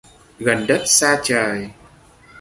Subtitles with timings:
[0.39, 1.69] Gần đất xa trời